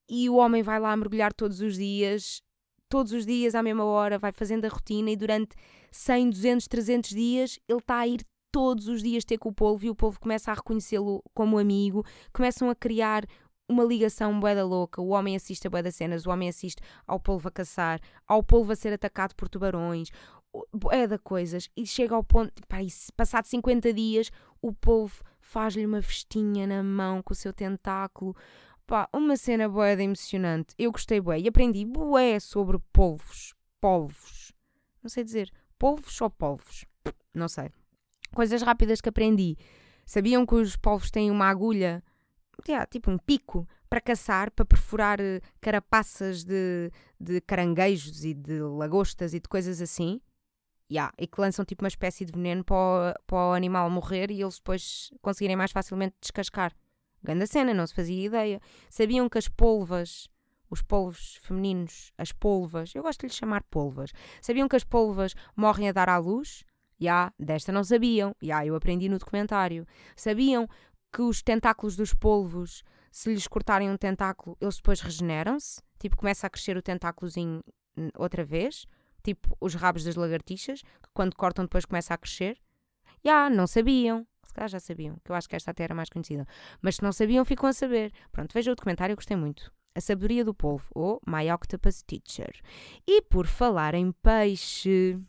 [0.07, 2.43] E o homem vai lá mergulhar todos os dias,
[2.87, 5.57] todos os dias à mesma hora, vai fazendo a rotina e durante
[5.91, 8.21] 100, 200, 300 dias ele está a ir
[8.53, 12.05] todos os dias ter com o polvo e o polvo começa a reconhecê-lo como amigo,
[12.31, 13.25] começam a criar
[13.67, 17.19] uma ligação bué da louca, o homem assiste a bué cenas, o homem assiste ao
[17.19, 20.11] polvo a caçar, ao polvo a ser atacado por tubarões,
[20.91, 22.79] é da coisas e chega ao ponto, pá,
[23.17, 28.37] passado 50 dias, o polvo faz-lhe uma vestinha na mão com o seu tentáculo.
[28.87, 30.75] Pá, uma cena bué de emocionante.
[30.79, 33.55] Eu gostei bué e aprendi bué sobre polvos.
[33.81, 34.53] Polvos.
[35.03, 35.51] Não sei dizer.
[35.79, 36.85] Polvos ou polvos?
[37.35, 37.71] Não sei.
[38.35, 39.57] Coisas rápidas que aprendi.
[40.05, 42.03] Sabiam que os polvos têm uma agulha,
[42.67, 46.91] yeah, tipo um pico, para caçar, para perfurar eh, carapaças de,
[47.21, 50.21] de caranguejos e de lagostas e de coisas assim?
[50.91, 54.31] Yeah, e que lançam tipo uma espécie de veneno para o, para o animal morrer
[54.31, 56.75] e eles depois conseguirem mais facilmente descascar.
[57.23, 58.61] Grande cena, não se fazia ideia.
[58.89, 60.29] Sabiam que as polvas,
[60.71, 65.35] os polvos femininos, as polvas, eu gosto de lhes chamar polvas, sabiam que as polvas
[65.55, 66.65] morrem a dar à luz?
[67.01, 68.35] Já, yeah, desta não sabiam.
[68.41, 69.87] Já, yeah, eu aprendi no documentário.
[70.17, 70.67] Sabiam
[71.13, 75.81] que os tentáculos dos polvos, se lhes cortarem um tentáculo, eles depois regeneram-se?
[75.99, 77.63] Tipo, começa a crescer o tentáculozinho
[78.17, 78.87] outra vez?
[79.29, 82.59] Tipo os rabos das lagartixas, que quando cortam depois começa a crescer.
[83.25, 84.27] Já, yeah, não sabiam.
[84.45, 86.47] Se calhar já sabiam, que eu acho que esta até era mais conhecida.
[86.81, 88.13] Mas se não sabiam, ficam a saber.
[88.33, 89.71] Pronto, veja o documentário, eu gostei muito.
[89.95, 92.55] A Sabedoria do Polvo, ou My Octopus Teacher.
[93.07, 95.21] E por falar em peixe.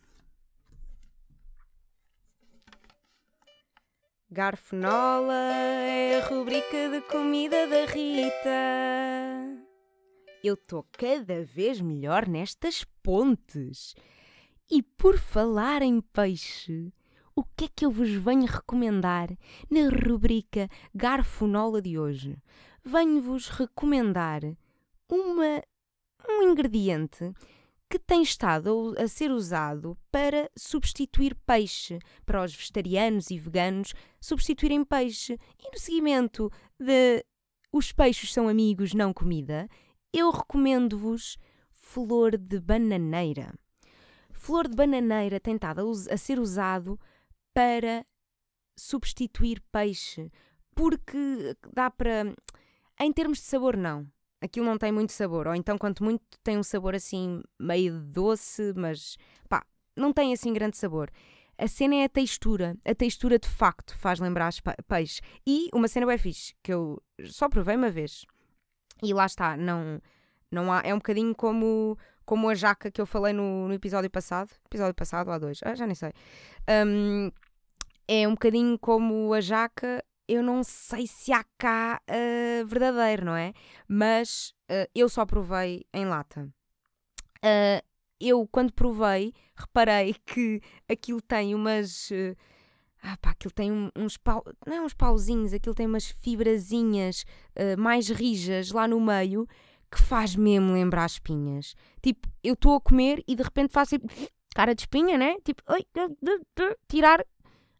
[4.31, 9.59] Garfonola é a rubrica de comida da Rita
[10.43, 13.95] eu estou cada vez melhor nestas pontes.
[14.69, 16.93] E por falar em peixe,
[17.36, 19.30] o que é que eu vos venho recomendar
[19.69, 22.38] na rubrica Garfonola de hoje?
[22.84, 24.41] Venho-vos recomendar
[25.10, 25.63] uma,
[26.30, 27.34] um ingrediente
[27.89, 34.84] que tem estado a ser usado para substituir peixe, para os vegetarianos e veganos substituírem
[34.86, 35.39] peixe.
[35.60, 37.25] E no seguimento de
[37.71, 39.67] os peixes são amigos, não comida,
[40.13, 41.38] eu recomendo-vos
[41.72, 43.54] flor de bananeira.
[44.32, 47.00] Flor de bananeira tem estado a, a ser usado
[47.54, 48.06] para
[48.78, 50.32] substituir peixe,
[50.74, 52.34] porque dá para.
[53.00, 54.08] Em termos de sabor, não.
[54.41, 58.74] Aquilo não tem muito sabor, ou então, quanto muito, tem um sabor assim meio doce,
[58.76, 59.17] mas
[59.50, 61.12] pá, não tem assim grande sabor.
[61.58, 62.78] A cena é a textura.
[62.86, 64.54] A textura de facto faz lembrar
[64.88, 65.19] peixe.
[65.45, 68.26] E uma cena bem fixe, que eu só provei uma vez
[69.01, 70.01] e lá está, não,
[70.51, 74.09] não há, é um bocadinho como, como a jaca que eu falei no, no episódio
[74.09, 74.51] passado.
[74.65, 76.12] Episódio passado, há dois, ah, já nem sei.
[76.85, 77.31] Um,
[78.07, 83.35] é um bocadinho como a jaca, eu não sei se há cá uh, verdadeiro, não
[83.35, 83.53] é?
[83.88, 86.49] Mas uh, eu só provei em lata.
[87.43, 87.83] Uh,
[88.19, 92.09] eu, quando provei, reparei que aquilo tem umas.
[93.01, 97.23] Ah pá, aquilo tem uns pau, não é uns pauzinhos, aquilo tem umas fibrazinhas
[97.55, 99.47] uh, mais rijas lá no meio
[99.91, 101.75] que faz mesmo lembrar espinhas.
[102.01, 104.07] Tipo, eu estou a comer e de repente faço tipo,
[104.53, 105.38] cara de espinha, né?
[105.43, 105.85] Tipo, oi,
[106.88, 107.25] tirar.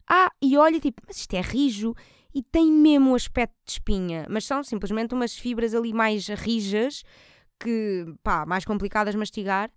[0.08, 1.94] Ah, e olha, tipo, mas isto é rijo
[2.34, 7.02] e tem mesmo o aspecto de espinha, mas são simplesmente umas fibras ali mais rijas
[7.58, 9.70] que, pá, mais complicadas de mastigar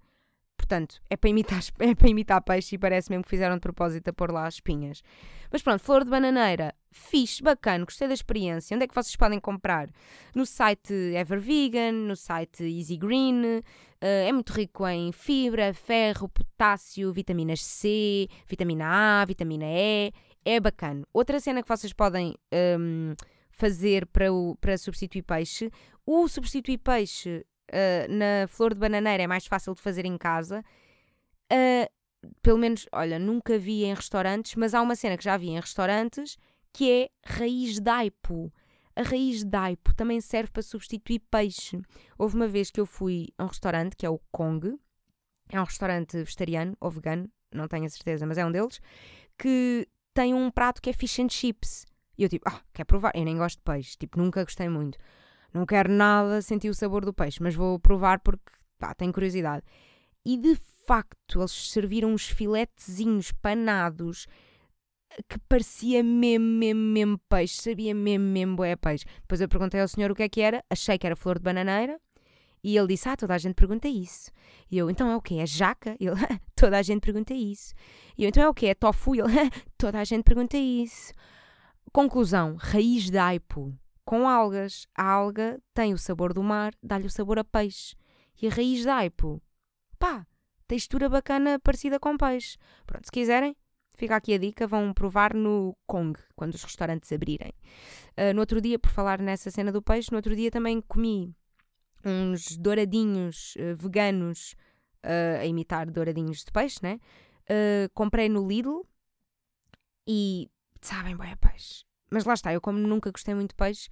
[0.63, 4.07] Portanto, é para imitar, é para imitar peixe e parece mesmo que fizeram de propósito
[4.07, 5.03] a pôr lá as espinhas.
[5.51, 8.73] Mas pronto, flor de bananeira, fixe, bacana, gostei da experiência.
[8.73, 9.89] Onde é que vocês podem comprar?
[10.33, 13.57] No site Evervegan, no site Easy Green.
[13.57, 13.61] Uh,
[14.01, 20.13] é muito rico em fibra, ferro, potássio, vitaminas C, vitamina A, vitamina E.
[20.45, 21.05] É bacana.
[21.13, 22.35] Outra cena que vocês podem
[22.79, 23.13] um,
[23.49, 25.69] fazer para, o, para substituir peixe.
[26.05, 30.63] O substituir peixe uh, na flor de bananeira é mais fácil de fazer em casa.
[31.51, 31.91] Uh,
[32.41, 35.59] pelo menos, olha, nunca vi em restaurantes, mas há uma cena que já vi em
[35.59, 36.37] restaurantes
[36.71, 38.51] que é raiz de aipo.
[38.95, 41.79] A raiz de aipo também serve para substituir peixe.
[42.17, 44.77] Houve uma vez que eu fui a um restaurante, que é o Kong,
[45.49, 48.81] é um restaurante vegetariano ou vegano, não tenho a certeza, mas é um deles,
[49.37, 51.85] que tem um prato que é fish and chips.
[52.17, 53.11] E eu tipo, ah, quer provar?
[53.15, 54.97] Eu nem gosto de peixe, tipo, nunca gostei muito.
[55.53, 59.63] Não quero nada sentir o sabor do peixe, mas vou provar porque, pá, tenho curiosidade.
[60.25, 60.55] E de
[60.87, 64.25] facto, eles serviram uns filetezinhos panados
[65.29, 69.05] que parecia mesmo, mesmo, mesmo peixe, sabia mesmo, mesmo boé peixe.
[69.21, 71.43] Depois eu perguntei ao senhor o que é que era, achei que era flor de
[71.43, 71.99] bananeira,
[72.63, 74.31] e ele disse: Ah, toda a gente pergunta isso.
[74.71, 75.35] E eu: Então é o quê?
[75.35, 75.95] É jaca?
[75.99, 76.15] Ele:
[76.55, 77.73] Toda a gente pergunta isso.
[78.17, 78.67] E eu: Então é o quê?
[78.67, 79.13] É tofu?
[79.13, 79.27] Ele:
[79.77, 81.13] Toda a gente pergunta isso.
[81.91, 84.87] Conclusão: raiz de aipo com algas.
[84.95, 87.95] A alga tem o sabor do mar, dá-lhe o sabor a peixe.
[88.41, 89.41] E a raiz de aipo,
[89.97, 90.25] pá,
[90.67, 92.57] textura bacana parecida com peixe.
[92.85, 93.55] Pronto, se quiserem,
[93.95, 97.53] fica aqui a dica, vão provar no Kong, quando os restaurantes abrirem.
[98.17, 101.35] Uh, no outro dia, por falar nessa cena do peixe, no outro dia também comi
[102.03, 104.55] uns douradinhos uh, veganos
[105.05, 106.99] uh, a imitar douradinhos de peixe, né?
[107.93, 108.87] Comprei no Lidl
[110.07, 110.49] e
[110.81, 111.83] sabem bem a peixe.
[112.13, 113.89] Mas lá está, eu como nunca gostei muito de peixe,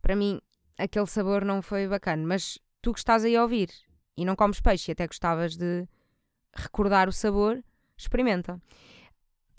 [0.00, 0.40] para mim
[0.76, 2.26] aquele sabor não foi bacana.
[2.26, 3.70] Mas tu que estás aí a ouvir
[4.16, 5.86] e não comes peixe e até gostavas de
[6.52, 7.62] recordar o sabor,
[7.96, 8.60] experimenta.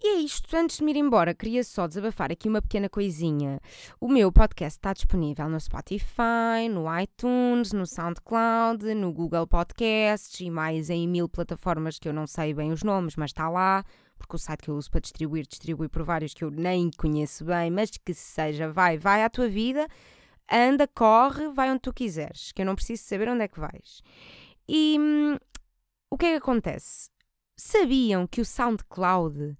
[0.06, 0.54] E é isto.
[0.54, 3.62] Antes de me ir embora, queria só desabafar aqui uma pequena coisinha.
[4.02, 10.50] O meu podcast está disponível no Spotify, no iTunes, no SoundCloud, no Google Podcasts e
[10.50, 13.86] mais em mil plataformas que eu não sei bem os nomes, mas está lá.
[14.18, 17.46] Porque o site que eu uso para distribuir, distribui por vários que eu nem conheço
[17.46, 19.88] bem, mas que seja, vai, vai à tua vida,
[20.52, 24.02] anda, corre, vai onde tu quiseres, que eu não preciso saber onde é que vais.
[24.68, 25.38] E hum,
[26.12, 27.10] o que é que acontece?
[27.56, 29.58] Sabiam que o SoundCloud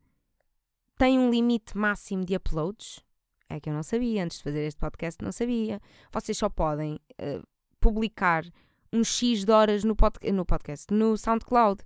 [0.98, 3.00] tem um limite máximo de uploads.
[3.50, 5.80] É que eu não sabia, antes de fazer este podcast não sabia.
[6.12, 7.44] Vocês só podem uh,
[7.80, 8.44] publicar
[8.92, 11.84] um X de horas no, pod no podcast, no SoundCloud.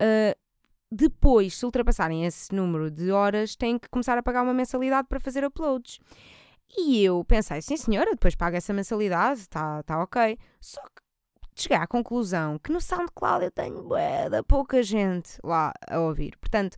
[0.00, 0.36] Uh,
[0.90, 5.20] depois, se ultrapassarem esse número de horas, têm que começar a pagar uma mensalidade para
[5.20, 5.98] fazer uploads.
[6.76, 10.38] E eu pensei, sim senhora, depois pago essa mensalidade, está tá ok.
[10.60, 11.02] Só que
[11.62, 16.36] cheguei à conclusão que no SoundCloud eu tenho bué, pouca gente lá a ouvir.
[16.38, 16.76] Portanto,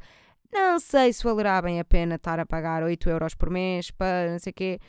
[0.52, 4.32] não sei se valerá bem a pena estar a pagar 8 euros por mês para
[4.32, 4.80] não sei o quê.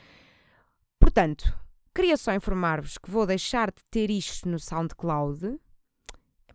[0.98, 1.52] Portanto,
[1.94, 5.58] queria só informar-vos que vou deixar de ter isto no SoundCloud.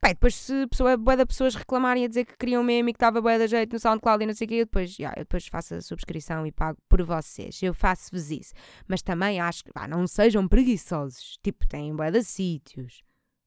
[0.01, 2.97] Bem, depois se pessoa, bué de pessoas reclamarem a dizer que queriam mesmo e que
[2.97, 5.47] estava bué da jeito no SoundCloud e não sei o quê, depois, yeah, eu depois
[5.47, 7.61] faço a subscrição e pago por vocês.
[7.63, 8.53] Eu faço-vos isso.
[8.87, 11.39] Mas também acho que, não sejam preguiçosos.
[11.41, 13.01] Tipo, têm bué de sítios.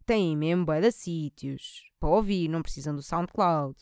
[0.04, 3.76] Têm mesmo bué de sítios para ouvir, não precisam do SoundCloud.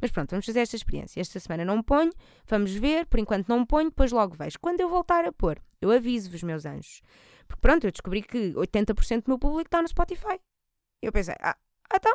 [0.00, 1.20] Mas pronto, vamos fazer esta experiência.
[1.20, 2.12] Esta semana não ponho,
[2.46, 4.58] vamos ver, por enquanto não ponho, depois logo vejo.
[4.60, 7.02] Quando eu voltar a pôr, eu aviso-vos, meus anjos.
[7.46, 10.38] Porque pronto, eu descobri que 80% do meu público está no Spotify.
[11.02, 11.56] Eu pensei, ah,
[11.92, 12.14] então.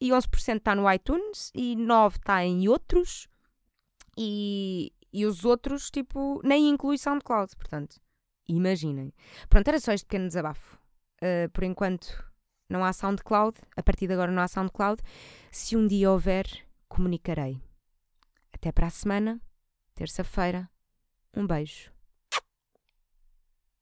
[0.00, 3.28] E 11% está no iTunes e 9% está em outros.
[4.16, 7.54] E, e os outros, tipo, nem inclui SoundCloud.
[7.56, 8.00] Portanto,
[8.48, 9.12] imaginem.
[9.48, 10.78] Pronto, era só este pequeno desabafo.
[11.22, 12.24] Uh, por enquanto,
[12.68, 13.60] não há SoundCloud.
[13.76, 15.02] A partir de agora, não há SoundCloud.
[15.50, 16.46] Se um dia houver,
[16.92, 17.58] comunicarei.
[18.52, 19.40] Até para a semana,
[19.94, 20.70] terça-feira.
[21.34, 21.91] Um beijo.